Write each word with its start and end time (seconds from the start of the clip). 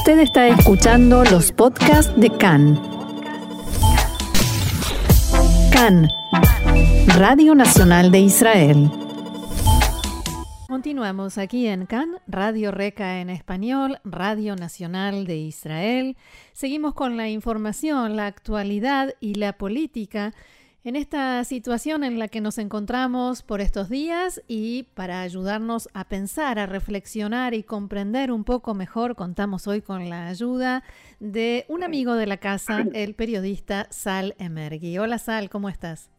Usted 0.00 0.20
está 0.20 0.48
escuchando 0.48 1.24
los 1.24 1.52
podcasts 1.52 2.18
de 2.18 2.30
CAN. 2.30 2.80
CAN, 5.70 6.08
Radio 7.18 7.54
Nacional 7.54 8.10
de 8.10 8.20
Israel. 8.20 8.90
Continuamos 10.68 11.36
aquí 11.36 11.66
en 11.66 11.84
CAN, 11.84 12.16
Radio 12.26 12.70
Reca 12.70 13.20
en 13.20 13.28
español, 13.28 13.98
Radio 14.02 14.56
Nacional 14.56 15.26
de 15.26 15.36
Israel. 15.36 16.16
Seguimos 16.54 16.94
con 16.94 17.18
la 17.18 17.28
información, 17.28 18.16
la 18.16 18.26
actualidad 18.26 19.14
y 19.20 19.34
la 19.34 19.52
política 19.52 20.32
en 20.82 20.96
esta 20.96 21.44
situación 21.44 22.04
en 22.04 22.18
la 22.18 22.28
que 22.28 22.40
nos 22.40 22.56
encontramos 22.56 23.42
por 23.42 23.60
estos 23.60 23.90
días 23.90 24.42
y 24.48 24.84
para 24.94 25.20
ayudarnos 25.20 25.90
a 25.92 26.04
pensar, 26.04 26.58
a 26.58 26.66
reflexionar 26.66 27.52
y 27.52 27.62
comprender 27.62 28.32
un 28.32 28.44
poco 28.44 28.72
mejor, 28.72 29.14
contamos 29.14 29.66
hoy 29.66 29.82
con 29.82 30.08
la 30.08 30.28
ayuda 30.28 30.82
de 31.18 31.66
un 31.68 31.82
amigo 31.82 32.14
de 32.14 32.26
la 32.26 32.38
casa, 32.38 32.86
el 32.94 33.14
periodista 33.14 33.88
Sal 33.90 34.34
Emergui. 34.38 34.96
Hola 34.96 35.18
Sal, 35.18 35.50
¿cómo 35.50 35.68
estás? 35.68 36.10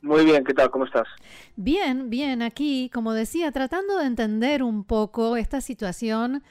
Muy 0.00 0.24
bien, 0.24 0.44
¿qué 0.44 0.54
tal? 0.54 0.70
¿Cómo 0.70 0.84
estás? 0.84 1.08
Bien, 1.56 2.08
bien, 2.08 2.40
aquí, 2.42 2.88
como 2.94 3.14
decía, 3.14 3.50
tratando 3.50 3.98
de 3.98 4.06
entender 4.06 4.62
un 4.62 4.84
poco 4.84 5.36
esta 5.36 5.60
situación 5.60 6.44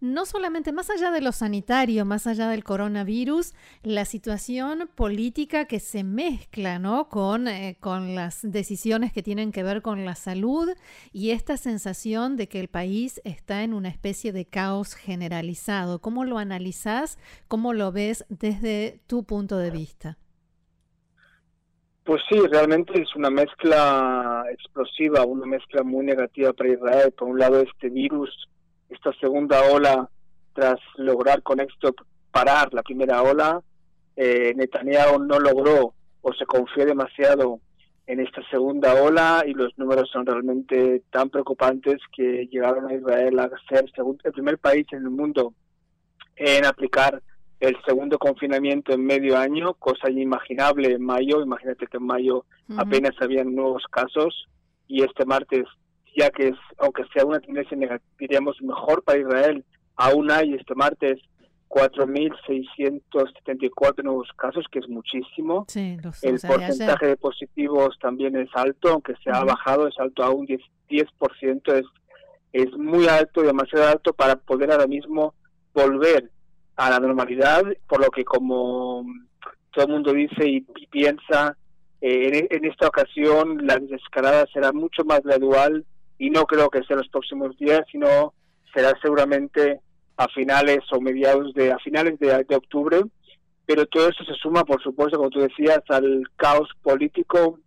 no 0.00 0.26
solamente 0.26 0.72
más 0.72 0.90
allá 0.90 1.10
de 1.10 1.20
lo 1.20 1.32
sanitario, 1.32 2.04
más 2.04 2.26
allá 2.26 2.48
del 2.48 2.64
coronavirus, 2.64 3.54
la 3.82 4.04
situación 4.04 4.88
política 4.94 5.66
que 5.66 5.80
se 5.80 6.04
mezcla 6.04 6.78
¿no? 6.78 7.08
con, 7.08 7.48
eh, 7.48 7.76
con 7.80 8.14
las 8.14 8.40
decisiones 8.42 9.12
que 9.12 9.22
tienen 9.22 9.52
que 9.52 9.62
ver 9.62 9.82
con 9.82 10.04
la 10.04 10.14
salud 10.14 10.68
y 11.12 11.30
esta 11.30 11.56
sensación 11.56 12.36
de 12.36 12.48
que 12.48 12.60
el 12.60 12.68
país 12.68 13.20
está 13.24 13.62
en 13.62 13.74
una 13.74 13.88
especie 13.88 14.32
de 14.32 14.44
caos 14.44 14.94
generalizado. 14.94 16.00
¿Cómo 16.00 16.24
lo 16.24 16.38
analizás? 16.38 17.18
¿Cómo 17.48 17.72
lo 17.72 17.92
ves 17.92 18.24
desde 18.28 19.00
tu 19.06 19.24
punto 19.24 19.58
de 19.58 19.70
vista? 19.70 20.18
Pues 22.04 22.20
sí, 22.28 22.38
realmente 22.50 23.00
es 23.00 23.16
una 23.16 23.30
mezcla 23.30 24.44
explosiva, 24.52 25.24
una 25.24 25.46
mezcla 25.46 25.82
muy 25.82 26.04
negativa 26.04 26.52
para 26.52 26.70
Israel. 26.70 27.12
Por 27.12 27.28
un 27.28 27.38
lado, 27.38 27.60
este 27.60 27.88
virus 27.88 28.30
esta 28.88 29.12
segunda 29.20 29.62
ola, 29.70 30.08
tras 30.52 30.80
lograr 30.96 31.42
con 31.42 31.60
éxito 31.60 31.94
parar 32.30 32.72
la 32.72 32.82
primera 32.82 33.22
ola, 33.22 33.60
eh, 34.16 34.52
Netanyahu 34.54 35.18
no 35.18 35.38
logró 35.38 35.94
o 36.22 36.32
se 36.32 36.46
confió 36.46 36.86
demasiado 36.86 37.60
en 38.06 38.20
esta 38.20 38.42
segunda 38.50 38.94
ola 39.02 39.44
y 39.46 39.54
los 39.54 39.76
números 39.78 40.10
son 40.10 40.26
realmente 40.26 41.02
tan 41.10 41.30
preocupantes 41.30 42.00
que 42.14 42.46
llegaron 42.50 42.86
a 42.88 42.94
Israel 42.94 43.38
a 43.38 43.50
ser 43.68 43.86
el 44.24 44.32
primer 44.32 44.58
país 44.58 44.86
en 44.92 44.98
el 44.98 45.10
mundo 45.10 45.54
en 46.36 46.64
aplicar 46.64 47.22
el 47.60 47.76
segundo 47.86 48.18
confinamiento 48.18 48.92
en 48.92 49.04
medio 49.04 49.38
año, 49.38 49.74
cosa 49.74 50.10
inimaginable 50.10 50.92
en 50.92 51.02
mayo. 51.02 51.42
Imagínate 51.42 51.86
que 51.86 51.96
en 51.96 52.04
mayo 52.04 52.44
apenas 52.76 53.12
habían 53.20 53.54
nuevos 53.54 53.84
casos 53.90 54.48
y 54.86 55.02
este 55.02 55.24
martes 55.24 55.64
ya 56.16 56.30
que 56.30 56.48
es, 56.48 56.56
aunque 56.78 57.04
sea 57.12 57.24
una 57.24 57.40
tendencia 57.40 57.76
negativa, 57.76 58.12
diríamos 58.18 58.56
mejor 58.62 59.02
para 59.02 59.18
Israel, 59.18 59.64
aún 59.96 60.30
hay 60.30 60.54
este 60.54 60.74
martes 60.74 61.20
4.674 61.68 64.04
nuevos 64.04 64.28
casos, 64.36 64.64
que 64.70 64.78
es 64.78 64.88
muchísimo. 64.88 65.66
el 66.22 66.40
porcentaje 66.40 67.08
de 67.08 67.16
positivos 67.16 67.98
también 68.00 68.36
es 68.36 68.48
alto, 68.54 68.90
aunque 68.90 69.14
se 69.22 69.30
ha 69.30 69.42
bajado, 69.42 69.88
es 69.88 69.98
alto 69.98 70.22
a 70.22 70.30
un 70.30 70.46
10%, 70.46 70.62
10% 70.88 71.72
es, 71.72 71.84
es 72.52 72.72
muy 72.76 73.08
alto, 73.08 73.42
demasiado 73.42 73.88
alto 73.88 74.12
para 74.12 74.36
poder 74.36 74.70
ahora 74.70 74.86
mismo 74.86 75.34
volver 75.72 76.30
a 76.76 76.90
la 76.90 77.00
normalidad, 77.00 77.64
por 77.88 78.00
lo 78.00 78.10
que 78.10 78.24
como 78.24 79.04
todo 79.72 79.86
el 79.86 79.92
mundo 79.92 80.12
dice 80.12 80.46
y, 80.46 80.60
piensa, 80.90 81.56
eh, 82.00 82.28
en, 82.28 82.46
en, 82.56 82.64
esta 82.70 82.86
ocasión 82.86 83.66
la 83.66 83.78
desescalada 83.78 84.46
será 84.52 84.72
mucho 84.72 85.04
más 85.04 85.22
gradual 85.22 85.84
y 86.24 86.30
no 86.30 86.46
creo 86.46 86.70
que 86.70 86.82
sea 86.84 86.96
los 86.96 87.08
próximos 87.08 87.54
días, 87.58 87.82
sino 87.92 88.32
será 88.72 88.94
seguramente 89.02 89.80
a 90.16 90.26
finales 90.28 90.80
o 90.90 90.98
mediados 90.98 91.52
de 91.52 91.70
a 91.70 91.78
finales 91.78 92.18
de, 92.18 92.56
octubre. 92.56 93.02
Pero 93.66 93.84
todo 93.84 94.08
eso 94.08 94.24
se 94.24 94.32
suma, 94.34 94.64
por 94.64 94.82
supuesto, 94.82 95.18
como 95.18 95.28
tú 95.28 95.40
decías, 95.40 95.80
al 95.88 96.24
caos 96.36 96.70
político. 96.82 97.58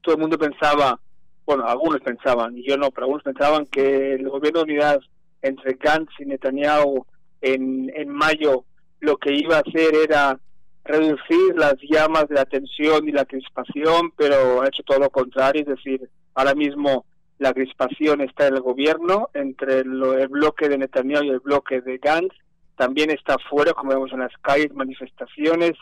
Todo 0.00 0.14
el 0.14 0.20
mundo 0.22 0.38
pensaba, 0.38 0.98
bueno, 1.44 1.66
algunos 1.66 2.00
pensaban, 2.00 2.56
y 2.56 2.66
yo 2.66 2.78
no, 2.78 2.90
pero 2.90 3.04
algunos 3.04 3.22
pensaban 3.22 3.66
que 3.66 4.14
el 4.14 4.30
gobierno 4.30 4.60
de 4.60 4.72
unidad 4.72 5.00
entre 5.42 5.74
Gantz 5.74 6.12
y 6.20 6.24
Netanyahu 6.24 7.04
en, 7.42 7.92
en 7.94 8.08
mayo 8.08 8.64
lo 9.00 9.18
que 9.18 9.34
iba 9.34 9.56
a 9.56 9.62
hacer 9.66 9.94
era 9.94 10.40
reducir 10.84 11.54
las 11.56 11.74
llamas 11.82 12.28
de 12.28 12.36
la 12.36 12.46
tensión 12.46 13.06
y 13.06 13.12
la 13.12 13.26
crispación, 13.26 14.10
pero 14.16 14.62
ha 14.62 14.68
hecho 14.68 14.82
todo 14.84 15.00
lo 15.00 15.10
contrario, 15.10 15.60
es 15.60 15.68
decir, 15.68 16.08
ahora 16.34 16.54
mismo 16.54 17.04
la 17.44 17.52
crispación 17.52 18.22
está 18.22 18.46
en 18.46 18.54
el 18.54 18.62
gobierno 18.62 19.28
entre 19.34 19.80
el, 19.80 20.28
bloque 20.30 20.66
de 20.66 20.78
Netanyahu 20.78 21.24
y 21.24 21.28
el 21.28 21.40
bloque 21.40 21.82
de 21.82 21.98
Gantz. 21.98 22.34
También 22.74 23.10
está 23.10 23.36
fuera, 23.50 23.74
como 23.74 23.90
vemos 23.90 24.10
en 24.12 24.20
las 24.20 24.32
calles, 24.40 24.72
manifestaciones. 24.72 25.72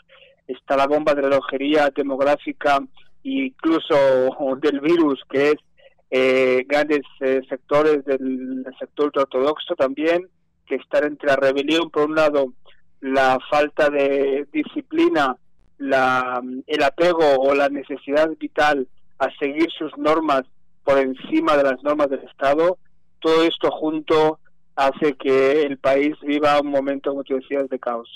Está 0.49 0.77
la 0.77 0.89
bomba 0.89 1.15
de 1.15 1.23
relojería 1.23 1.89
demográfica 1.95 2.81
e 3.23 3.47
incluso 3.47 3.95
del 4.61 4.81
virus, 4.81 5.23
que 5.31 5.51
es 5.51 5.57
eh, 6.11 6.65
grandes 6.67 7.03
eh, 7.21 7.43
sectores 7.49 8.05
del, 8.05 8.67
sector 8.81 9.13
ortodoxo 9.15 9.77
también, 9.77 10.29
que 10.67 10.75
están 10.75 11.05
entre 11.05 11.29
la 11.29 11.37
rebelión, 11.37 11.91
por 11.91 12.07
un 12.07 12.17
lado, 12.17 12.55
la 13.01 13.39
falta 13.49 13.89
de 13.89 14.49
disciplina, 14.53 15.37
la, 15.79 16.43
el 16.67 16.83
apego 16.83 17.37
o 17.39 17.55
la 17.55 17.69
necesidad 17.69 18.29
vital 18.37 18.89
a 19.21 19.31
seguir 19.39 19.71
sus 19.71 19.97
normas 19.97 20.43
por 20.85 20.99
encima 20.99 21.57
de 21.57 21.65
las 21.65 21.83
normas 21.83 22.11
del 22.11 22.21
Estado, 22.21 22.79
todo 23.21 23.45
esto 23.45 23.71
junto 23.71 24.39
hace 24.75 25.15
que 25.15 25.63
el 25.63 25.79
país 25.79 26.17
viva 26.23 26.61
un 26.61 26.71
momento, 26.71 27.11
como 27.11 27.25
tú 27.25 27.35
decías, 27.35 27.69
de 27.69 27.79
caos. 27.79 28.09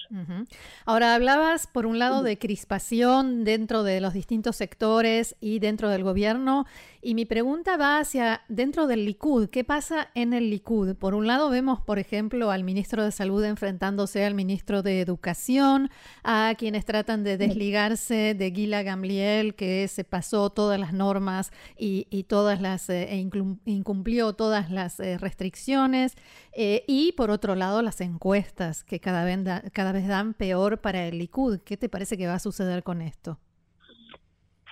Ahora, 0.85 1.15
hablabas, 1.15 1.67
por 1.67 1.87
un 1.87 1.99
lado, 1.99 2.23
de 2.23 2.39
crispación 2.39 3.45
dentro 3.45 3.83
de 3.83 4.01
los 4.01 4.15
distintos 4.15 4.57
sectores 4.57 5.37
y 5.41 5.59
dentro 5.59 5.91
del 5.91 6.03
gobierno, 6.03 6.67
y 7.07 7.15
mi 7.15 7.25
pregunta 7.25 7.77
va 7.77 8.01
hacia 8.01 8.43
dentro 8.49 8.89
del 8.89 9.05
Likud. 9.05 9.49
¿Qué 9.49 9.63
pasa 9.63 10.09
en 10.17 10.33
el 10.33 10.51
Likud? 10.51 10.97
Por 10.97 11.15
un 11.15 11.29
lado, 11.29 11.51
vemos, 11.51 11.81
por 11.81 12.01
ejemplo, 12.01 12.51
al 12.51 12.65
ministro 12.65 13.05
de 13.05 13.13
Salud 13.13 13.45
enfrentándose 13.45 14.25
al 14.25 14.35
ministro 14.35 14.83
de 14.83 15.01
Educación, 15.03 15.89
a 16.25 16.55
quienes 16.59 16.85
tratan 16.85 17.23
de 17.23 17.37
desligarse 17.37 18.35
de 18.35 18.51
Gila 18.51 18.83
Gamliel, 18.83 19.55
que 19.55 19.87
se 19.87 20.03
pasó 20.03 20.51
todas 20.51 20.81
las 20.81 20.93
normas 20.93 21.53
y, 21.79 22.25
todas 22.25 22.61
las 22.61 22.91
eh, 22.91 23.07
e 23.13 23.31
incumplió 23.67 24.33
todas 24.33 24.73
las 24.73 24.99
eh, 24.99 25.17
restricciones. 25.17 26.15
Eh, 26.55 26.83
y 26.89 27.13
por 27.13 27.31
otro 27.31 27.55
lado, 27.55 27.83
las 27.83 28.01
encuestas 28.01 28.83
que 28.83 28.99
cada 28.99 29.23
vez, 29.23 29.39
cada 29.73 29.93
vez 29.93 30.09
dan 30.09 30.35
peor 30.35 30.81
para 30.81 31.07
el 31.07 31.19
Likud. 31.19 31.61
¿Qué 31.61 31.77
te 31.77 31.89
parece 31.89 32.19
que 32.19 32.27
va 32.27 32.35
a 32.35 32.41
suceder 32.41 32.83
con 32.83 33.01
esto? 33.01 33.39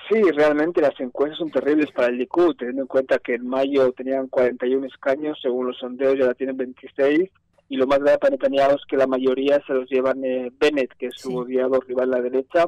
Sí, 0.08 0.20
realmente 0.32 0.82
las 0.82 0.98
encuestas 1.00 1.38
son 1.38 1.50
terribles 1.50 1.90
para 1.92 2.08
el 2.08 2.18
Likud, 2.18 2.56
teniendo 2.56 2.82
en 2.82 2.88
cuenta 2.88 3.18
que 3.18 3.34
en 3.34 3.48
mayo 3.48 3.90
tenían 3.92 4.28
41 4.28 4.86
escaños, 4.86 5.38
según 5.40 5.68
los 5.68 5.78
sondeos 5.78 6.18
ya 6.18 6.34
tienen 6.34 6.58
26, 6.58 7.30
y 7.70 7.76
lo 7.76 7.86
más 7.86 8.00
grave 8.00 8.18
para 8.18 8.32
Netanyahu 8.32 8.76
es 8.76 8.84
que 8.86 8.98
la 8.98 9.06
mayoría 9.06 9.62
se 9.66 9.72
los 9.72 9.88
llevan 9.88 10.22
eh, 10.22 10.52
Bennett, 10.60 10.92
que 10.98 11.06
es 11.06 11.14
su 11.16 11.34
odiado 11.34 11.80
rival 11.80 12.12
a 12.12 12.18
la 12.18 12.22
derecha, 12.22 12.66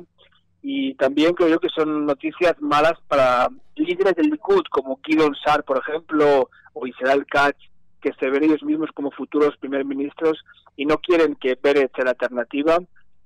y 0.62 0.94
también 0.94 1.34
creo 1.34 1.48
yo 1.48 1.60
que 1.60 1.68
son 1.68 2.06
noticias 2.06 2.54
malas 2.60 2.94
para 3.06 3.48
líderes 3.74 4.14
del 4.14 4.30
Likud, 4.30 4.64
como 4.70 5.00
Kidon 5.02 5.34
Sar, 5.44 5.62
por 5.62 5.78
ejemplo, 5.78 6.48
o 6.72 6.86
Israel 6.86 7.26
Katz, 7.26 7.58
que 8.00 8.14
se 8.14 8.30
ven 8.30 8.44
ellos 8.44 8.62
mismos 8.62 8.90
como 8.94 9.10
futuros 9.10 9.56
primer 9.58 9.84
ministros 9.84 10.42
y 10.76 10.86
no 10.86 10.98
quieren 10.98 11.34
que 11.36 11.58
Bennett 11.62 11.94
sea 11.94 12.04
la 12.04 12.10
alternativa, 12.12 12.78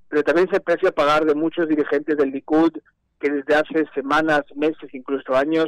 pero 0.09 0.23
también 0.23 0.49
se 0.49 0.57
aprecia 0.57 0.91
pagar 0.91 1.25
de 1.25 1.35
muchos 1.35 1.67
dirigentes 1.67 2.17
del 2.17 2.31
Likud 2.31 2.73
que 3.21 3.29
desde 3.29 3.55
hace 3.55 3.85
semanas, 3.93 4.43
meses, 4.55 4.93
incluso 4.93 5.35
años, 5.35 5.67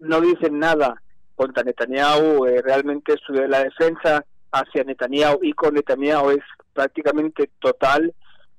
no 0.00 0.20
dicen 0.20 0.58
nada 0.58 1.00
contra 1.34 1.62
Netanyahu. 1.62 2.46
Eh, 2.46 2.62
realmente 2.62 3.14
su, 3.24 3.34
la 3.34 3.62
defensa 3.62 4.24
hacia 4.50 4.84
Netanyahu 4.84 5.40
y 5.42 5.52
con 5.52 5.74
Netanyahu 5.74 6.30
es 6.30 6.44
prácticamente 6.72 7.50
total. 7.60 8.14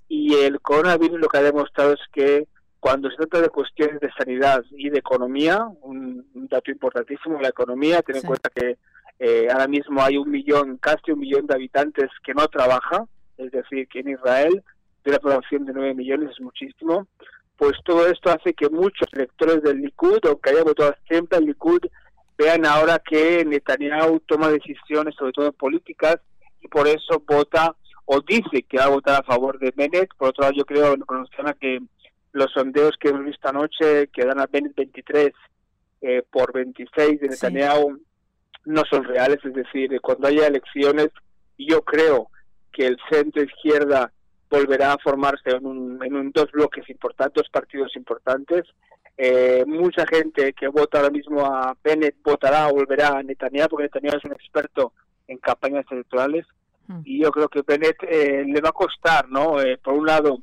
Y 0.07 0.36
el 0.36 0.62
coronavirus 0.62 1.19
lo 1.19 1.28
que 1.28 1.40
ha 1.40 1.44
demostrado 1.44 1.94
es 1.94 2.00
que 2.13 2.48
cuando 2.80 3.10
se 3.10 3.18
trata 3.18 3.42
de 3.42 3.50
cuestiones 3.50 4.00
de 4.00 4.12
sanidad 4.16 4.63
y 4.72 4.92
de 4.92 5.00
economía, 5.00 5.68
un, 5.81 6.28
dato 6.48 6.69
importantísimo, 6.69 7.42
la 7.42 7.50
economía, 7.50 8.04
ten 8.04 8.18
en 8.18 8.22
cuenta 8.22 8.52
que 8.54 8.78
eh, 9.18 9.48
ahora 9.52 9.68
mismo 9.68 10.04
hay 10.04 10.18
un 10.18 10.30
millón, 10.30 10.78
casi 10.78 11.12
un 11.12 11.19
millón 11.19 11.48
de 11.48 11.56
habitantes 11.56 12.12
que 12.24 12.36
no 12.36 12.48
trabaja, 12.48 13.06
es 13.38 13.52
decir, 13.52 13.88
que 13.88 14.02
en 14.02 14.10
Israel 14.10 14.63
de 15.04 15.12
la 15.12 15.19
población 15.19 15.66
de 15.66 15.74
9 15.74 15.96
millones 15.96 16.30
es 16.31 16.42
muchísimo 16.42 17.07
pues 17.57 17.74
todo 17.84 18.07
esto 18.07 18.30
hace 18.30 18.54
que 18.54 18.69
muchos 18.69 19.07
electores 19.13 19.63
del 19.63 19.81
Likud, 19.81 20.25
o 20.25 20.40
que 20.40 20.50
haya 20.50 20.63
votado 20.63 20.96
siempre 21.07 21.38
al 21.38 21.46
Likud, 21.46 21.81
vean 22.38 22.66
ahora 22.66 23.00
que 23.00 23.46
Netanyahu 23.46 24.19
toma 24.22 24.50
decisiones, 24.50 25.16
sobre 25.16 25.31
todo 25.31 25.52
políticas, 25.54 26.18
y 26.62 26.68
por 26.68 26.88
eso 26.88 27.24
vota 27.25 27.75
o 28.06 28.22
dice 28.22 28.63
que 28.63 28.78
va 28.78 28.86
a 28.86 28.90
votar 28.90 29.22
a 29.22 29.24
favor 29.24 29.57
de 29.60 29.74
Bennett. 29.75 30.10
Por 30.18 30.30
otro 30.30 30.44
lado, 30.44 30.54
yo 30.56 30.66
creo, 30.66 30.96
con 31.06 31.25
que 31.60 31.80
los 32.34 32.52
sondeos 32.52 32.96
que 33.00 33.10
hemos 33.10 33.25
visto 33.25 33.48
anoche, 33.48 34.07
que 34.07 34.25
dan 34.25 34.40
a 34.40 34.48
Bennett 34.48 34.75
23 34.75 35.31
eh, 36.02 36.24
por 36.30 36.54
26 36.54 37.22
de 37.22 37.30
Netanyahu, 37.30 38.00
no 38.66 38.84
son 38.90 39.06
reales. 39.06 39.40
Es 39.44 39.54
decir, 39.54 40.00
cuando 40.02 40.28
haya 40.28 40.48
elecciones, 40.48 41.10
yo 41.57 41.81
creo 41.81 42.30
que 42.72 42.86
el 42.86 42.98
centro 43.10 43.42
izquierda 43.42 44.12
volverá 44.56 44.94
a 44.94 44.98
formarse 44.98 45.50
en, 45.52 45.66
un, 45.66 46.04
en 46.04 46.16
un 46.16 46.31
dos 46.31 46.52
bloques 46.52 46.90
importantes, 46.90 47.44
dos 47.44 47.50
partidos 47.50 47.96
importantes. 47.96 48.63
Eh, 49.18 49.63
mucha 49.66 50.06
gente 50.07 50.54
que 50.54 50.68
vota 50.68 50.98
ahora 50.98 51.10
mismo 51.10 51.46
a 51.46 51.75
Bennett 51.84 52.16
votará 52.24 52.68
o 52.68 52.74
volverá 52.74 53.18
a 53.18 53.24
Netanyahu, 53.24 53.69
porque 53.69 53.84
Netanyahu 53.84 54.18
es 54.18 54.25
un 54.25 54.34
experto 54.34 54.94
en 55.28 55.38
campañas 55.38 55.86
electorales. 55.90 56.46
Hmm. 56.88 57.02
Y 57.06 57.24
yo 57.24 57.31
creo 57.31 57.48
que 57.50 57.62
Bennett 57.62 57.98
eh, 58.04 58.44
le 58.46 58.62
va 58.62 58.69
a 58.69 58.74
costar, 58.74 59.30
¿no? 59.30 59.62
Eh, 59.62 59.78
por 59.78 59.94
un 59.94 60.06
lado, 60.06 60.40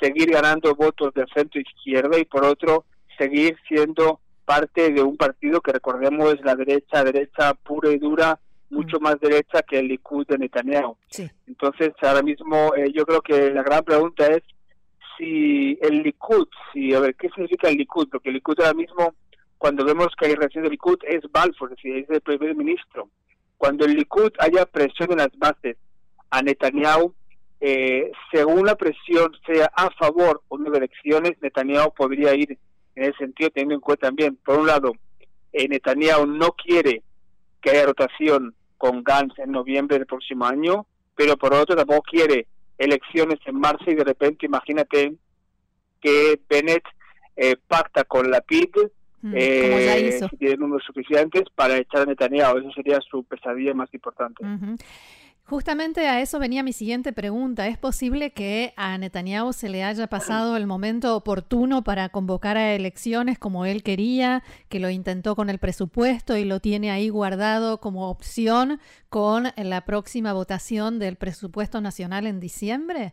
seguir 0.00 0.30
ganando 0.30 0.74
votos 0.74 1.12
del 1.14 1.26
centro 1.34 1.60
izquierda 1.60 2.18
y 2.18 2.24
por 2.24 2.44
otro, 2.44 2.84
seguir 3.18 3.56
siendo 3.68 4.20
parte 4.44 4.90
de 4.90 5.02
un 5.02 5.16
partido 5.16 5.60
que 5.60 5.72
recordemos 5.72 6.34
es 6.34 6.40
la 6.42 6.56
derecha, 6.56 7.04
derecha 7.04 7.54
pura 7.54 7.90
y 7.90 7.98
dura, 7.98 8.38
mucho 8.72 8.98
mm. 8.98 9.02
más 9.02 9.20
derecha 9.20 9.62
que 9.62 9.78
el 9.78 9.88
Likud 9.88 10.26
de 10.26 10.38
Netanyahu. 10.38 10.96
Entonces, 11.46 11.92
ahora 12.00 12.22
mismo 12.22 12.74
eh, 12.74 12.90
yo 12.92 13.04
creo 13.04 13.20
que 13.20 13.50
la 13.50 13.62
gran 13.62 13.84
pregunta 13.84 14.26
es 14.26 14.42
si 15.16 15.78
el 15.80 16.02
Likud, 16.02 16.48
si, 16.72 16.94
a 16.94 17.00
ver, 17.00 17.14
¿qué 17.14 17.28
significa 17.28 17.68
el 17.68 17.76
Likud? 17.76 18.08
Porque 18.10 18.30
el 18.30 18.36
Likud 18.36 18.58
ahora 18.60 18.74
mismo, 18.74 19.14
cuando 19.58 19.84
vemos 19.84 20.08
que 20.18 20.26
hay 20.26 20.34
reacción 20.34 20.64
del 20.64 20.72
Likud, 20.72 20.98
es 21.06 21.20
Balfour, 21.30 21.70
es 21.72 21.76
decir, 21.76 21.96
es 21.98 22.10
el 22.10 22.20
primer 22.22 22.56
ministro. 22.56 23.08
Cuando 23.58 23.84
el 23.84 23.94
Likud 23.94 24.32
haya 24.38 24.66
presión 24.66 25.12
en 25.12 25.18
las 25.18 25.36
bases 25.36 25.76
a 26.30 26.42
Netanyahu, 26.42 27.14
eh, 27.60 28.10
según 28.32 28.66
la 28.66 28.74
presión 28.74 29.32
sea 29.46 29.70
a 29.76 29.90
favor 29.90 30.42
o 30.48 30.58
no 30.58 30.70
de 30.70 30.78
elecciones, 30.78 31.32
Netanyahu 31.40 31.94
podría 31.94 32.34
ir 32.34 32.58
en 32.96 33.04
ese 33.04 33.18
sentido, 33.18 33.50
teniendo 33.50 33.74
en 33.76 33.80
cuenta 33.80 34.08
también, 34.08 34.36
por 34.44 34.58
un 34.58 34.66
lado, 34.66 34.92
eh, 35.52 35.68
Netanyahu 35.68 36.26
no 36.26 36.52
quiere 36.52 37.02
que 37.60 37.70
haya 37.70 37.86
rotación 37.86 38.54
con 38.82 39.04
Gantz 39.04 39.38
en 39.38 39.52
noviembre 39.52 39.96
del 39.96 40.08
próximo 40.08 40.44
año, 40.44 40.86
pero 41.14 41.36
por 41.36 41.54
otro 41.54 41.76
tampoco 41.76 42.02
quiere 42.02 42.48
elecciones 42.76 43.38
en 43.46 43.54
marzo 43.54 43.84
y 43.86 43.94
de 43.94 44.02
repente 44.02 44.44
imagínate 44.46 45.14
que 46.00 46.40
Bennett 46.50 46.82
eh, 47.36 47.54
pacta 47.68 48.02
con 48.02 48.28
la 48.28 48.40
PID 48.40 48.74
mm, 49.20 49.34
eh, 49.36 50.18
si 50.28 50.36
tiene 50.36 50.56
números 50.56 50.82
suficientes 50.84 51.44
para 51.54 51.76
echar 51.76 52.00
a 52.00 52.06
Netanyahu. 52.06 52.58
Eso 52.58 52.72
sería 52.72 52.98
su 53.08 53.22
pesadilla 53.22 53.72
más 53.72 53.94
importante. 53.94 54.44
Justamente 55.52 56.08
a 56.08 56.22
eso 56.22 56.38
venía 56.38 56.62
mi 56.62 56.72
siguiente 56.72 57.12
pregunta. 57.12 57.68
¿Es 57.68 57.76
posible 57.76 58.32
que 58.32 58.72
a 58.78 58.96
Netanyahu 58.96 59.52
se 59.52 59.68
le 59.68 59.84
haya 59.84 60.06
pasado 60.06 60.56
el 60.56 60.66
momento 60.66 61.14
oportuno 61.14 61.84
para 61.84 62.08
convocar 62.08 62.56
a 62.56 62.72
elecciones 62.72 63.38
como 63.38 63.66
él 63.66 63.82
quería, 63.82 64.42
que 64.70 64.80
lo 64.80 64.88
intentó 64.88 65.36
con 65.36 65.50
el 65.50 65.58
presupuesto 65.58 66.38
y 66.38 66.46
lo 66.46 66.60
tiene 66.60 66.90
ahí 66.90 67.10
guardado 67.10 67.80
como 67.80 68.08
opción 68.08 68.80
con 69.10 69.48
la 69.54 69.84
próxima 69.84 70.32
votación 70.32 70.98
del 70.98 71.16
presupuesto 71.16 71.82
nacional 71.82 72.26
en 72.26 72.40
diciembre? 72.40 73.12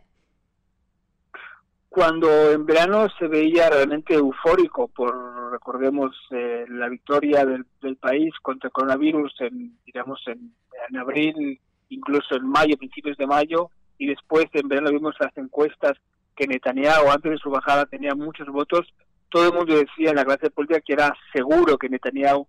Cuando 1.90 2.52
en 2.52 2.64
verano 2.64 3.06
se 3.18 3.26
veía 3.26 3.68
realmente 3.68 4.14
eufórico 4.14 4.88
por, 4.88 5.50
recordemos, 5.52 6.16
eh, 6.30 6.64
la 6.70 6.88
victoria 6.88 7.44
del, 7.44 7.66
país 7.96 8.32
contra 8.40 8.68
el 8.68 8.72
coronavirus 8.72 9.34
en, 9.42 9.76
digamos, 9.84 10.22
en, 10.26 10.54
en 10.88 10.96
abril 10.96 11.60
incluso 11.90 12.36
en 12.36 12.46
mayo, 12.46 12.76
principios 12.76 13.16
de 13.18 13.26
mayo, 13.26 13.70
y 13.98 14.06
después 14.06 14.46
en 14.54 14.68
verano 14.68 14.90
vimos 14.90 15.14
las 15.20 15.36
encuestas 15.36 15.92
que 16.34 16.46
Netanyahu 16.46 17.10
antes 17.10 17.32
de 17.32 17.38
su 17.38 17.50
bajada 17.50 17.84
tenía 17.86 18.14
muchos 18.14 18.48
votos, 18.48 18.86
todo 19.28 19.48
el 19.48 19.54
mundo 19.54 19.76
decía 19.76 20.10
en 20.10 20.16
la 20.16 20.24
clase 20.24 20.50
política 20.50 20.80
que 20.80 20.94
era 20.94 21.14
seguro 21.32 21.76
que 21.76 21.88
Netanyahu 21.88 22.46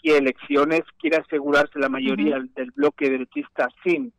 quiere 0.00 0.18
elecciones, 0.18 0.82
quiere 0.98 1.18
asegurarse 1.18 1.78
la 1.78 1.88
mayoría 1.88 2.38
del 2.54 2.70
bloque 2.70 3.10
derechista 3.10 3.68
sin 3.84 4.12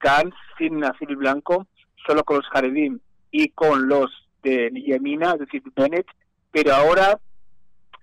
Gantz, 0.00 0.36
sin 0.58 0.80
Nazir 0.80 1.14
Blanco, 1.16 1.66
solo 2.06 2.24
con 2.24 2.36
los 2.36 2.46
Haredim 2.52 3.00
y 3.30 3.48
con 3.50 3.88
los 3.88 4.10
de 4.42 4.70
Yemina, 4.70 5.32
es 5.32 5.40
decir, 5.40 5.62
Bennett, 5.74 6.06
pero 6.52 6.74
ahora 6.74 7.18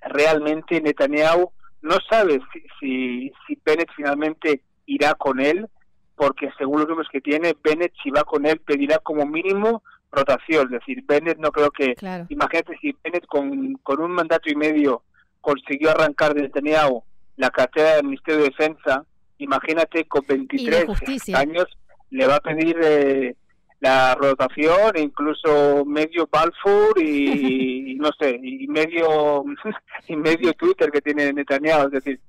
realmente 0.01 0.81
Netanyahu 0.81 1.51
no 1.81 1.98
sabe 2.10 2.42
si, 2.51 2.62
si, 2.80 3.31
si 3.48 3.60
Bennett 3.63 3.89
finalmente 3.95 4.62
irá 4.86 5.13
con 5.15 5.39
él, 5.39 5.68
porque 6.15 6.50
según 6.57 6.80
los 6.80 6.89
números 6.89 7.10
que 7.12 7.21
tiene, 7.21 7.56
Bennett 7.63 7.94
si 8.01 8.10
va 8.10 8.24
con 8.24 8.45
él 8.45 8.60
pedirá 8.60 9.00
como 9.00 9.25
mínimo 9.25 9.83
rotación, 10.12 10.65
es 10.65 10.80
decir, 10.80 11.04
Bennett 11.07 11.39
no 11.39 11.51
creo 11.51 11.71
que, 11.71 11.95
imagínate 12.30 12.77
si 12.80 12.95
Bennett 13.04 13.25
con, 13.25 13.74
con 13.83 14.00
un 14.00 14.12
mandato 14.12 14.50
y 14.50 14.56
medio 14.56 15.04
consiguió 15.42 15.92
arrancar 15.92 16.33
de 16.33 16.44
Netanyahu 16.44 17.04
la 17.36 17.50
cartera 17.50 17.95
del 17.95 18.06
Ministerio 18.06 18.42
de 18.42 18.50
Defensa, 18.50 19.06
imagínate 19.39 20.06
con 20.06 20.24
23 20.27 21.33
años 21.33 21.65
le 22.12 22.27
va 22.27 22.36
a 22.36 22.39
pedir 22.39 22.77
eh, 22.81 23.36
la 23.80 24.15
rotación, 24.15 24.95
e 24.95 25.01
incluso 25.01 25.83
medio 25.86 26.30
Balfour 26.31 26.98
y, 27.01 27.95
no 28.00 28.12
sé, 28.19 28.39
y 28.42 28.68
medio 28.68 29.44
y 30.07 30.15
medio 30.15 30.54
Twitter 30.54 30.92
que 30.92 31.01
tiene 31.01 31.33
Netanyahu, 31.33 31.88
es 31.88 31.92
decir, 31.92 32.19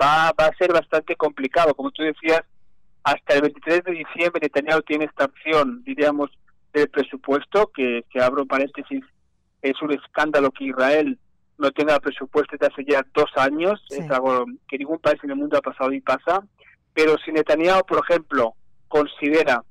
va, 0.00 0.32
va 0.38 0.46
a 0.46 0.56
ser 0.56 0.72
bastante 0.72 1.14
complicado, 1.14 1.74
como 1.74 1.90
tú 1.90 2.02
decías, 2.02 2.42
hasta 3.04 3.34
el 3.34 3.42
23 3.42 3.84
de 3.84 3.92
diciembre 3.92 4.40
Netanyahu 4.42 4.82
tiene 4.82 5.04
esta 5.04 5.26
opción, 5.26 5.82
diríamos, 5.84 6.30
del 6.72 6.88
presupuesto, 6.88 7.70
que, 7.72 8.04
que 8.10 8.20
abro 8.20 8.46
paréntesis, 8.46 9.04
es 9.62 9.80
un 9.82 9.92
escándalo 9.92 10.50
que 10.50 10.64
Israel 10.64 11.18
no 11.58 11.70
tenga 11.70 12.00
presupuesto 12.00 12.56
desde 12.56 12.72
hace 12.72 12.84
ya 12.84 13.06
dos 13.14 13.30
años, 13.36 13.80
es 13.90 14.10
algo 14.10 14.46
que 14.66 14.78
ningún 14.78 14.98
país 14.98 15.22
en 15.22 15.30
el 15.30 15.36
mundo 15.36 15.58
ha 15.58 15.62
pasado 15.62 15.92
y 15.92 16.00
pasa, 16.00 16.42
pero 16.92 17.16
si 17.24 17.30
Netanyahu, 17.30 17.84
por 17.86 18.02
ejemplo, 18.08 18.54
considera 18.88 19.62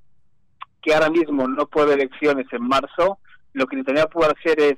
que 0.82 0.94
ahora 0.94 1.10
mismo 1.10 1.48
no 1.48 1.66
puede 1.66 1.88
haber 1.94 2.02
elecciones 2.02 2.46
en 2.52 2.68
marzo, 2.68 3.20
lo 3.54 3.66
que 3.66 3.76
Netanyahu 3.76 4.10
puede 4.10 4.32
hacer 4.32 4.60
es 4.62 4.76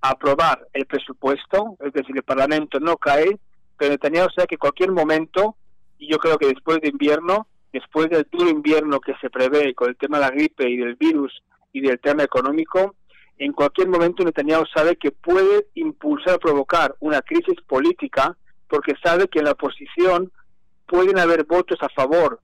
aprobar 0.00 0.66
el 0.72 0.86
presupuesto, 0.86 1.76
es 1.80 1.92
decir, 1.92 2.16
el 2.16 2.22
Parlamento 2.22 2.78
no 2.78 2.96
cae, 2.96 3.38
pero 3.76 3.90
Netanyahu 3.90 4.28
sabe 4.30 4.46
que 4.46 4.58
cualquier 4.58 4.92
momento, 4.92 5.56
y 5.98 6.10
yo 6.10 6.18
creo 6.18 6.38
que 6.38 6.46
después 6.46 6.80
de 6.80 6.88
invierno, 6.88 7.48
después 7.78 8.08
del 8.08 8.26
duro 8.30 8.48
invierno 8.48 9.00
que 9.00 9.14
se 9.20 9.28
prevé 9.28 9.74
con 9.74 9.90
el 9.90 9.96
tema 9.96 10.16
de 10.18 10.24
la 10.24 10.30
gripe 10.30 10.66
y 10.66 10.78
del 10.78 10.94
virus 10.94 11.42
y 11.74 11.82
del 11.82 12.00
tema 12.00 12.22
económico, 12.22 12.94
en 13.36 13.52
cualquier 13.52 13.88
momento 13.88 14.24
Netanyahu 14.24 14.64
sabe 14.74 14.96
que 14.96 15.10
puede 15.10 15.66
impulsar, 15.74 16.38
provocar 16.38 16.96
una 17.00 17.20
crisis 17.20 17.60
política, 17.66 18.34
porque 18.66 18.94
sabe 19.04 19.28
que 19.28 19.40
en 19.40 19.44
la 19.44 19.50
oposición 19.52 20.32
pueden 20.86 21.18
haber 21.18 21.44
votos 21.44 21.78
a 21.82 21.90
favor 21.90 22.40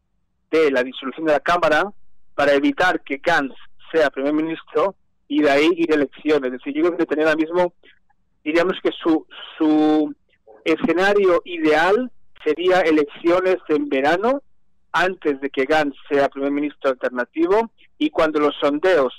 de 0.50 0.70
la 0.70 0.82
disolución 0.82 1.24
de 1.24 1.32
la 1.32 1.40
Cámara 1.40 1.90
para 2.34 2.52
evitar 2.52 3.00
que 3.00 3.16
Gantz 3.16 3.54
sea 3.90 4.10
primer 4.10 4.34
ministro 4.34 4.94
y 5.28 5.40
de 5.40 5.50
ahí 5.50 5.70
ir 5.76 5.92
a 5.92 5.94
elecciones. 5.94 6.52
Es 6.52 6.58
decir, 6.58 6.74
yo 6.74 6.82
creo 6.82 6.98
que 6.98 7.04
Netanyahu 7.04 7.28
ahora 7.28 7.36
mismo, 7.36 7.72
diríamos 8.44 8.74
que 8.82 8.90
su, 9.02 9.26
su 9.56 10.14
escenario 10.62 11.40
ideal 11.46 12.10
sería 12.44 12.80
elecciones 12.80 13.56
en 13.68 13.88
verano 13.88 14.42
antes 14.92 15.40
de 15.40 15.50
que 15.50 15.64
Gantz 15.64 15.96
sea 16.08 16.28
primer 16.28 16.52
ministro 16.52 16.90
alternativo 16.90 17.70
y 17.98 18.10
cuando 18.10 18.40
los 18.40 18.54
sondeos 18.60 19.12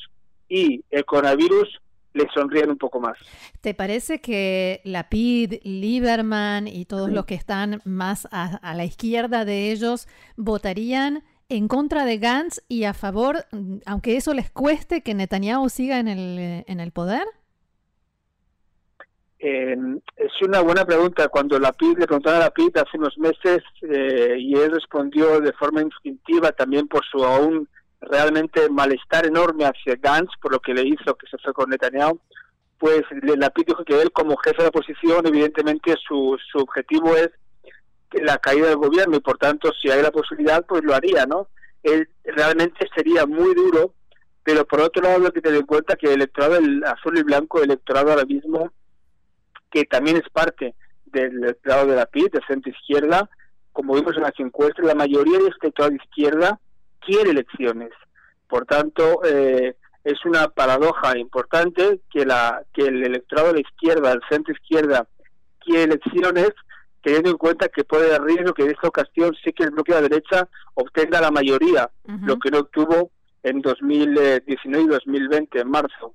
y 0.48 0.84
el 0.92 1.06
coronavirus 1.06 1.82
le 2.14 2.28
sonríen 2.34 2.70
un 2.70 2.78
poco 2.78 3.00
más. 3.00 3.18
¿Te 3.62 3.74
parece 3.74 4.22
que 4.22 4.82
Lapid, 4.84 5.56
Lieberman 5.64 6.68
y 6.68 6.86
todos 6.86 7.10
los 7.10 7.26
que 7.26 7.36
están 7.36 7.82
más 7.86 8.28
a, 8.32 8.74
la 8.76 8.86
izquierda 8.86 9.46
de 9.46 9.72
ellos 9.72 10.08
votarían 10.38 11.24
en 11.50 11.68
contra 11.68 12.06
de 12.06 12.20
Gantz 12.20 12.62
y 12.68 12.84
a 12.84 12.94
favor, 12.94 13.46
aunque 13.86 14.16
eso 14.16 14.34
les 14.34 14.52
cueste 14.52 15.02
que 15.02 15.14
Netanyahu 15.14 15.70
siga 15.70 16.00
en 16.00 16.08
el, 16.08 16.64
en 16.68 16.80
el 16.80 16.92
poder? 16.92 17.26
Eh, 19.46 19.76
es 20.16 20.32
una 20.42 20.62
buena 20.62 20.86
pregunta. 20.86 21.28
Cuando 21.28 21.60
la 21.60 21.74
PID 21.74 21.98
le 21.98 22.08
preguntaron 22.08 22.40
a 22.40 22.46
la 22.46 22.52
PID 22.52 22.78
hace 22.78 22.98
unos 22.98 23.18
meses 23.18 23.62
eh, 23.82 24.38
y 24.40 24.56
él 24.56 24.72
respondió 24.72 25.42
de 25.42 25.52
forma 25.52 25.82
instintiva 25.82 26.54
también 26.54 26.88
por 26.88 27.04
su 27.04 27.22
aún 27.26 27.68
realmente 28.00 28.70
malestar 28.70 29.26
enorme 29.26 29.66
hacia 29.66 29.98
Gantz 29.98 30.32
por 30.42 30.54
lo 30.54 30.62
que 30.62 30.74
le 30.74 30.88
hizo 30.88 31.16
que 31.16 31.28
se 31.28 31.38
fue 31.40 31.52
con 31.52 31.70
Netanyahu, 31.70 32.22
pues 32.78 33.02
la 33.22 33.50
PID 33.50 33.66
dijo 33.68 33.84
que 33.84 34.02
él 34.02 34.14
como 34.14 34.38
jefe 34.38 34.58
de 34.60 34.64
la 34.64 34.70
oposición 34.70 35.28
evidentemente 35.28 35.96
su, 36.08 36.38
su 36.50 36.60
objetivo 36.60 37.14
es 37.18 37.30
la 38.14 38.38
caída 38.38 38.68
del 38.68 38.78
gobierno 38.78 39.18
y 39.18 39.20
por 39.20 39.38
tanto 39.38 39.74
si 39.74 39.90
hay 39.90 40.02
la 40.02 40.12
posibilidad 40.12 40.66
pues 40.66 40.86
lo 40.86 40.96
haría, 40.96 41.26
¿no? 41.26 41.50
Él 41.82 42.08
realmente 42.24 42.88
sería 42.96 43.26
muy 43.26 43.54
duro, 43.54 43.94
pero 44.42 44.66
por 44.66 44.80
otro 44.80 45.04
lado 45.04 45.26
hay 45.26 45.32
que 45.34 45.42
tener 45.42 45.60
en 45.60 45.66
cuenta 45.66 45.98
que 45.98 46.08
el 46.08 46.14
electorado 46.14 46.56
el 46.56 46.82
azul 46.86 47.18
y 47.18 47.24
blanco, 47.24 47.58
el 47.58 47.72
electorado 47.72 48.12
ahora 48.12 48.24
mismo 48.24 48.72
que 49.74 49.86
también 49.86 50.18
es 50.18 50.30
parte 50.32 50.76
del 51.06 51.58
lado 51.64 51.88
de 51.88 51.96
la 51.96 52.06
PID, 52.06 52.32
de 52.32 52.42
centro 52.48 52.72
izquierda, 52.72 53.28
como 53.72 53.96
vimos 53.96 54.16
en 54.16 54.22
las 54.22 54.40
encuestas, 54.40 54.86
la 54.86 54.94
mayoría 54.94 55.40
de 55.40 55.48
este 55.48 55.74
lado 55.76 55.90
de 55.90 55.98
izquierda 55.98 56.60
quiere 57.00 57.32
elecciones, 57.32 57.90
Por 58.48 58.66
tanto, 58.66 59.22
eh, 59.26 59.76
es 60.04 60.26
una 60.26 60.48
paradoja 60.50 61.18
importante 61.18 62.02
que, 62.12 62.24
la, 62.24 62.62
que 62.72 62.84
el 62.84 63.04
electorado 63.04 63.48
de 63.48 63.54
la 63.56 63.62
izquierda, 63.62 64.12
el 64.12 64.22
centro 64.30 64.54
izquierda, 64.54 65.08
quiere 65.60 65.84
elecciones 65.84 66.52
teniendo 67.02 67.32
en 67.32 67.38
cuenta 67.38 67.68
que 67.68 67.84
puede 67.84 68.16
haber 68.16 68.24
riesgo 68.24 68.54
que 68.54 68.64
en 68.64 68.72
esta 68.72 68.88
ocasión 68.88 69.36
sí 69.44 69.52
que 69.54 69.64
el 69.64 69.72
bloque 69.72 69.94
de 69.94 70.02
la 70.02 70.08
derecha 70.08 70.48
obtenga 70.76 71.20
la 71.20 71.32
mayoría, 71.32 71.90
lo 72.06 72.38
que 72.38 72.52
no 72.52 72.60
obtuvo 72.60 73.12
en 73.42 73.60
2019 73.62 74.84
y 74.84 74.88
2020, 74.88 75.60
en 75.60 75.70
marzo. 75.70 76.14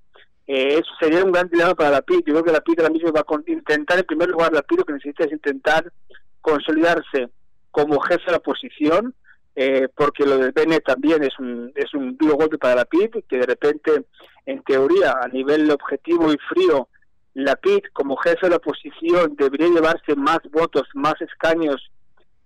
Eh, 0.49 0.79
eso 0.79 0.91
sería 0.99 1.23
un 1.23 1.31
gran 1.31 1.47
dilema 1.49 1.75
para 1.75 1.91
la 1.91 2.01
PID. 2.01 2.23
Yo 2.27 2.33
creo 2.33 2.45
que 2.45 2.53
la 2.53 2.63
PID 2.63 2.81
ahora 2.81 2.93
mismo 2.93 3.13
va 3.13 3.21
a 3.21 3.51
intentar, 3.51 3.99
en 3.99 4.07
primer 4.07 4.31
lugar, 4.31 4.51
la 4.51 4.63
PID 4.63 4.79
lo 4.79 4.85
que 4.87 4.95
necesita 4.95 5.25
es 5.25 5.33
intentar 5.33 5.93
consolidarse 6.41 7.29
como 7.71 8.01
jefe 8.01 8.25
de 8.25 8.33
la 8.33 8.39
oposición, 8.39 9.15
eh, 9.55 9.89
porque 9.95 10.25
lo 10.25 10.39
de 10.39 10.51
Bennett 10.53 10.85
también 10.85 11.23
es 11.23 11.39
un, 11.39 11.71
es 11.75 11.93
un 11.93 12.17
duro 12.17 12.37
golpe 12.37 12.57
para 12.57 12.77
la 12.77 12.87
PID, 12.87 13.25
que 13.29 13.37
de 13.37 13.47
repente, 13.47 14.07
en 14.47 14.63
teoría, 14.63 15.17
a 15.21 15.29
nivel 15.29 15.71
objetivo 15.71 16.33
y 16.33 16.39
frío, 16.49 16.89
la 17.35 17.55
PID 17.57 17.83
como 17.93 18.17
jefe 18.17 18.47
de 18.47 18.51
la 18.51 18.57
oposición 18.57 19.37
debería 19.37 19.69
llevarse 19.69 20.17
más 20.17 20.41
votos, 20.51 20.89
más 20.95 21.21
escaños 21.21 21.91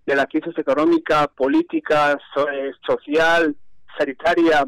de 0.06 0.16
la 0.16 0.26
crisis 0.26 0.58
económica, 0.58 1.28
política, 1.28 2.18
eh, 2.52 2.72
social, 2.84 3.54
sanitaria 3.96 4.66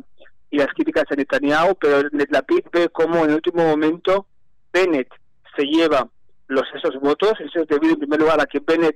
y 0.54 0.58
las 0.58 0.68
críticas 0.68 1.04
a 1.11 1.16
Netanyahu, 1.16 1.75
pero 1.75 2.08
la 2.28 2.42
PID 2.42 2.66
ve 2.73 2.88
como 2.88 3.25
en 3.25 3.30
el 3.30 3.37
último 3.37 3.64
momento 3.64 4.28
Bennett 4.73 5.08
se 5.56 5.64
lleva 5.64 6.08
los 6.46 6.62
esos 6.76 6.94
votos, 7.00 7.32
eso 7.40 7.62
es 7.62 7.66
debido 7.66 7.94
en 7.94 7.99
primer 7.99 8.20
lugar 8.20 8.40
a 8.40 8.46
que 8.46 8.61
Bennett 8.61 8.94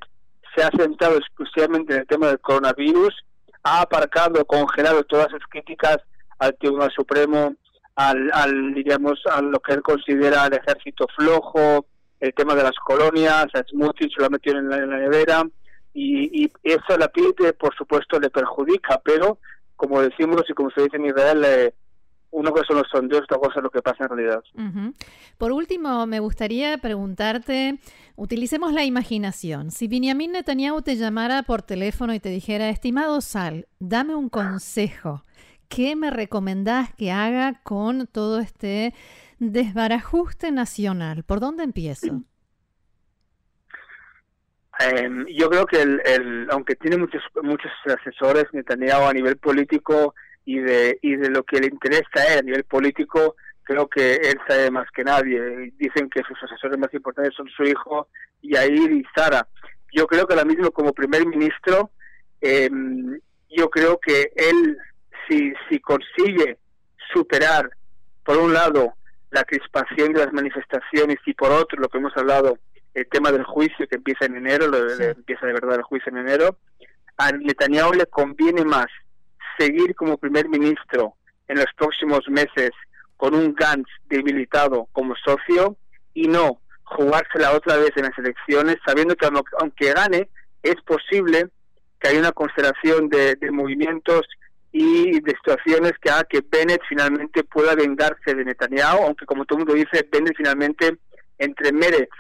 se 0.55 0.63
ha 0.63 0.71
centrado 0.71 1.17
exclusivamente 1.17 1.95
en 1.95 2.01
el 2.01 2.07
tema 2.07 2.29
del 2.29 2.39
coronavirus, 2.39 3.13
ha 3.65 3.81
aparcado, 3.81 4.45
congelado 4.45 5.03
todas 5.03 5.33
las 5.33 5.43
críticas 5.51 5.99
al 6.39 6.57
Tribunal 6.59 6.93
Supremo, 6.95 7.57
al, 7.97 8.31
al 8.33 8.75
diríamos, 8.75 9.21
a 9.29 9.43
lo 9.43 9.59
que 9.59 9.73
él 9.73 9.83
considera 9.83 10.47
el 10.47 10.55
ejército 10.55 11.09
flojo, 11.17 11.87
el 12.21 12.35
tema 12.35 12.55
de 12.55 12.63
las 12.63 12.77
colonias, 12.85 13.47
a 13.53 13.65
Smutrich 13.69 14.17
lo 14.17 14.27
ha 14.27 14.31
metido 14.31 14.59
en 14.59 14.69
la, 14.69 14.79
nevera, 14.79 15.43
y, 15.93 16.45
y, 16.45 16.53
eso 16.63 16.95
a 16.95 16.99
la 16.99 17.09
PID, 17.09 17.55
por 17.59 17.75
supuesto, 17.75 18.21
le 18.21 18.31
perjudica, 18.31 19.01
pero 19.05 19.39
como 19.79 20.03
decimos 20.03 20.43
y 20.49 20.53
como 20.53 20.71
se 20.71 20.83
dice 20.83 20.97
en 20.97 21.07
Israel, 21.07 21.43
eh, 21.47 21.75
una 22.31 22.51
cosa 22.51 22.65
son 22.67 22.77
los 22.79 22.89
sondeos, 22.91 23.23
otra 23.23 23.39
cosa 23.39 23.55
es 23.61 23.63
lo 23.63 23.71
que 23.71 23.81
pasa 23.81 24.05
en 24.05 24.11
realidad. 24.11 24.43
Por 25.39 25.53
último, 25.53 26.05
me 26.07 26.21
gustaría 26.21 26.77
preguntarte, 26.79 27.79
utilicemos 28.17 28.73
la 28.73 28.85
imaginación. 28.85 29.71
Si 29.71 29.89
Benjamin 29.89 30.33
Netanyahu 30.33 30.83
te 30.83 30.97
llamara 30.97 31.43
por 31.45 31.63
teléfono 31.63 32.13
y 32.13 32.21
te 32.21 32.29
dijera, 32.29 32.69
estimado 32.69 33.21
Sal, 33.21 33.67
dame 33.79 34.15
un 34.15 34.29
consejo, 34.29 35.23
¿qué 35.69 35.97
me 35.97 36.11
recomendás 36.11 36.93
que 36.95 37.13
haga 37.13 37.61
con 37.63 38.09
todo 38.09 38.41
este 38.41 38.95
desbarajuste 39.39 40.51
nacional? 40.51 41.23
¿Por 41.23 41.41
dónde 41.41 41.65
empiezo? 41.65 42.25
Em, 44.79 45.27
yo 45.27 45.51
creo 45.51 45.67
que, 45.67 45.83
el, 45.83 46.49
aunque 46.51 46.77
tiene 46.77 46.97
muchos 46.97 47.23
muchos 47.43 47.71
asesores, 47.85 48.45
Netanyahu 48.53 49.07
a 49.07 49.13
nivel 49.13 49.37
político 49.37 50.15
y 50.45 50.61
de, 50.61 50.99
y 51.03 51.17
de 51.17 51.31
lo 51.31 51.43
que 51.43 51.61
le 51.61 51.67
interesa 51.67 52.09
a 52.17 52.35
él 52.35 52.39
a 52.39 52.43
nivel 52.43 52.65
político, 52.65 53.35
creo 53.65 53.89
que 53.89 54.15
él 54.15 54.39
sabe 54.47 54.71
más 54.71 54.89
que 54.93 55.03
nadie. 55.03 55.73
Dicen 55.77 56.09
que 56.09 56.23
sus 56.23 56.41
asesores 56.43 56.79
más 56.79 56.95
importantes 56.95 57.35
son 57.35 57.49
su 57.49 57.65
hijo 57.65 58.09
Yair 58.43 58.93
y 58.93 59.05
Sara. 59.15 59.49
Yo 59.93 60.07
creo 60.07 60.27
que 60.27 60.35
ahora 60.35 60.47
mismo 60.47 60.71
como 60.71 60.93
primer 60.93 61.27
ministro, 61.27 61.91
em, 62.41 63.19
yo 63.51 63.69
creo 63.71 63.99
que 63.99 64.31
él, 64.37 64.79
si, 65.29 65.53
si 65.69 65.81
consigue 65.81 66.59
superar, 67.13 67.69
por 68.25 68.37
un 68.39 68.53
lado, 68.53 68.95
la 69.31 69.45
crispación 69.45 70.13
de 70.13 70.25
las 70.25 70.33
manifestaciones 70.33 71.19
y 71.27 71.35
por 71.35 71.51
otro, 71.51 71.81
lo 71.81 71.89
que 71.89 71.99
hemos 71.99 72.17
hablado, 72.17 72.59
el 72.99 73.09
tema 73.09 73.33
del 73.33 73.45
juicio 73.45 73.87
que 73.89 73.97
empieza 73.97 74.27
en 74.27 74.37
enero, 74.37 74.67
lo, 74.69 74.91
empieza 74.91 75.47
de 75.47 75.53
verdad 75.53 75.77
el 75.77 75.83
juicio 75.83 76.11
en 76.11 76.19
enero, 76.19 76.59
a 77.17 77.33
Netanyahu 77.33 77.93
le 77.93 78.07
conviene 78.07 78.65
más 78.65 78.87
seguir 79.59 79.95
como 79.95 80.19
primer 80.19 80.49
ministro 80.49 81.15
en 81.49 81.59
los 81.59 81.67
próximos 81.77 82.21
meses 82.29 82.71
con 83.17 83.35
un 83.35 83.55
Gantz 83.55 83.89
debilitado 84.07 84.89
como 84.93 85.15
socio 85.17 85.77
y 86.15 86.29
no 86.29 86.61
jugársela 86.85 87.53
otra 87.53 87.77
vez 87.77 87.91
en 87.97 88.05
las 88.05 88.19
elecciones, 88.19 88.77
sabiendo 88.87 89.15
que 89.17 89.29
aunque 89.61 89.93
gane, 89.93 90.29
es 90.63 90.77
posible 90.87 91.49
que 92.01 92.09
haya 92.09 92.21
una 92.21 92.33
constelación 92.33 93.09
de, 93.09 93.37
movimientos 93.51 94.23
y 94.73 95.21
de 95.21 95.33
situaciones 95.33 95.93
que 96.01 96.11
haga 96.11 96.25
que 96.25 96.43
Bennett 96.49 96.81
finalmente 96.89 97.43
pueda 97.45 97.75
vengarse 97.75 98.35
de 98.35 98.45
Netanyahu, 98.45 99.05
aunque 99.05 99.27
como 99.27 99.45
todo 99.45 99.59
el 99.59 99.65
mundo 99.65 99.75
dice, 99.75 100.09
Bennett 100.11 100.37
finalmente 100.37 100.99
entre 101.39 101.73
Meretz 101.73 102.11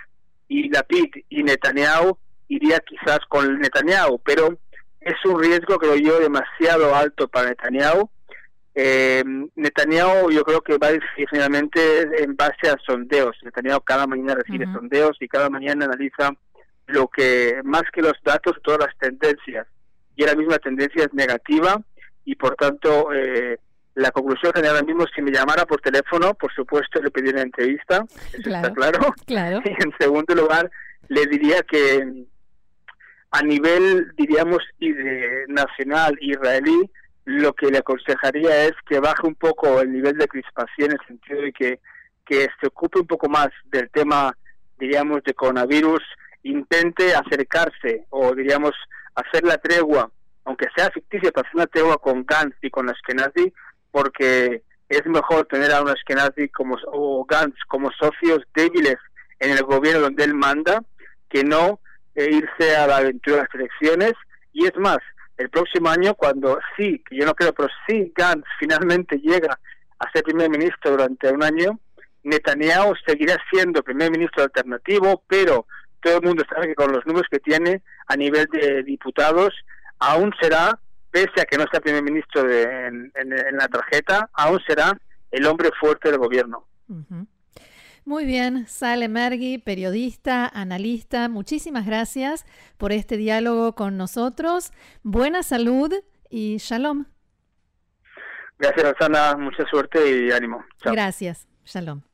y 0.48 0.68
Lapid 0.70 1.24
y 1.28 1.42
Netanyahu 1.42 2.18
iría 2.48 2.80
quizás 2.80 3.20
con 3.28 3.58
Netanyahu, 3.58 4.18
pero 4.24 4.58
es 5.00 5.14
un 5.24 5.40
riesgo, 5.40 5.78
creo 5.78 5.96
yo, 5.96 6.18
demasiado 6.18 6.94
alto 6.94 7.28
para 7.28 7.50
Netanyahu. 7.50 8.10
Eh, 8.74 9.22
Netanyahu 9.54 10.30
yo 10.30 10.42
creo 10.44 10.60
que 10.60 10.78
va 10.78 10.88
a 10.88 10.92
decidir 10.92 11.28
finalmente 11.30 12.22
en 12.22 12.36
base 12.36 12.68
a 12.68 12.76
sondeos. 12.86 13.36
Netanyahu 13.42 13.80
cada 13.82 14.06
mañana 14.06 14.34
recibe 14.36 14.66
sondeos 14.72 15.16
y 15.20 15.28
cada 15.28 15.50
mañana 15.50 15.84
analiza 15.84 16.32
lo 16.86 17.08
que, 17.08 17.60
más 17.64 17.82
que 17.92 18.02
los 18.02 18.14
datos, 18.24 18.56
todas 18.62 18.80
las 18.86 18.98
tendencias. 18.98 19.66
Y 20.16 20.22
ahora 20.22 20.36
mismo 20.36 20.52
la 20.52 20.58
tendencia 20.58 21.04
es 21.04 21.14
negativa 21.14 21.80
y 22.24 22.34
por 22.34 22.56
tanto 22.56 23.12
eh, 23.12 23.58
la 23.98 24.12
conclusión 24.12 24.52
general 24.52 24.76
ahora 24.76 24.86
mismo, 24.86 25.04
si 25.12 25.20
me 25.22 25.32
llamara 25.32 25.66
por 25.66 25.80
teléfono, 25.80 26.32
por 26.34 26.52
supuesto 26.54 27.02
le 27.02 27.10
pediría 27.10 27.34
una 27.34 27.42
entrevista, 27.42 28.04
eso 28.32 28.48
está 28.48 28.72
claro. 28.72 29.12
claro. 29.26 29.60
Y 29.64 29.70
en 29.70 29.92
segundo 29.98 30.34
lugar, 30.36 30.70
le 31.08 31.26
diría 31.26 31.62
que 31.62 32.26
a 33.32 33.42
nivel, 33.42 34.12
diríamos, 34.16 34.58
nacional 35.48 36.16
israelí, 36.20 36.90
lo 37.24 37.52
que 37.54 37.70
le 37.70 37.78
aconsejaría 37.78 38.66
es 38.66 38.72
que 38.86 39.00
baje 39.00 39.26
un 39.26 39.34
poco 39.34 39.80
el 39.80 39.92
nivel 39.92 40.16
de 40.16 40.28
crispación 40.28 40.92
en 40.92 40.98
el 41.00 41.06
sentido 41.06 41.42
de 41.42 41.52
que, 41.52 41.80
que 42.24 42.48
se 42.60 42.68
ocupe 42.68 43.00
un 43.00 43.06
poco 43.06 43.28
más 43.28 43.48
del 43.64 43.90
tema, 43.90 44.32
diríamos, 44.78 45.24
de 45.24 45.34
coronavirus, 45.34 46.02
intente 46.44 47.14
acercarse 47.16 48.06
o, 48.10 48.32
diríamos, 48.32 48.74
hacer 49.16 49.42
la 49.42 49.58
tregua, 49.58 50.08
aunque 50.44 50.68
sea 50.74 50.88
ficticia, 50.90 51.32
para 51.32 51.48
hacer 51.48 51.56
una 51.56 51.66
tregua 51.66 51.98
con 51.98 52.24
Gantz 52.24 52.56
y 52.62 52.70
con 52.70 52.88
Ashkenazi, 52.88 53.52
porque 53.90 54.62
es 54.88 55.06
mejor 55.06 55.46
tener 55.46 55.72
a 55.72 55.82
un 55.82 55.88
Ashkenazi 55.88 56.48
como, 56.48 56.76
o 56.86 57.24
Gantz 57.24 57.58
como 57.68 57.90
socios 57.92 58.40
débiles 58.54 58.96
en 59.38 59.52
el 59.52 59.62
gobierno 59.62 60.02
donde 60.02 60.24
él 60.24 60.34
manda, 60.34 60.82
que 61.28 61.44
no 61.44 61.80
e 62.14 62.24
irse 62.24 62.76
a 62.76 62.86
la 62.86 62.96
aventura 62.98 63.36
de 63.36 63.42
las 63.42 63.54
elecciones. 63.54 64.12
Y 64.52 64.66
es 64.66 64.76
más, 64.76 64.98
el 65.36 65.50
próximo 65.50 65.88
año, 65.88 66.14
cuando 66.14 66.58
sí, 66.76 67.02
que 67.08 67.16
yo 67.16 67.26
no 67.26 67.34
creo, 67.34 67.52
pero 67.52 67.68
sí 67.86 68.12
Gantz 68.14 68.46
finalmente 68.58 69.18
llega 69.18 69.58
a 69.98 70.10
ser 70.12 70.22
primer 70.22 70.50
ministro 70.50 70.92
durante 70.92 71.30
un 71.30 71.42
año, 71.42 71.78
Netanyahu 72.24 72.94
seguirá 73.06 73.36
siendo 73.50 73.82
primer 73.82 74.10
ministro 74.10 74.42
alternativo, 74.42 75.22
pero 75.26 75.66
todo 76.00 76.18
el 76.18 76.22
mundo 76.22 76.44
sabe 76.48 76.68
que 76.68 76.74
con 76.74 76.92
los 76.92 77.04
números 77.06 77.28
que 77.30 77.40
tiene 77.40 77.82
a 78.06 78.16
nivel 78.16 78.46
de 78.46 78.82
diputados, 78.82 79.54
aún 79.98 80.32
será 80.40 80.78
pese 81.10 81.40
a 81.40 81.44
que 81.44 81.56
no 81.58 81.64
sea 81.70 81.80
primer 81.80 82.02
ministro 82.02 82.44
de, 82.44 82.62
en, 82.62 83.12
la 83.56 83.68
tarjeta, 83.68 84.30
aún 84.32 84.60
será 84.66 84.98
el 85.30 85.46
hombre 85.46 85.70
fuerte 85.80 86.10
del 86.10 86.18
gobierno. 86.18 86.66
Muy 88.04 88.24
bien, 88.24 88.66
Sale 88.66 89.08
Mergui, 89.08 89.58
periodista, 89.58 90.46
analista, 90.46 91.28
muchísimas 91.28 91.84
gracias 91.84 92.46
por 92.78 92.92
este 92.92 93.16
diálogo 93.16 93.74
con 93.74 93.98
nosotros. 93.98 94.72
Buena 95.02 95.42
salud 95.42 95.92
y 96.30 96.56
shalom. 96.56 97.04
Gracias, 98.58 98.92
Rosana. 98.92 99.36
Mucha 99.36 99.64
suerte 99.70 100.26
y 100.26 100.32
ánimo. 100.32 100.64
Gracias. 100.82 101.46
Shalom. 101.64 102.07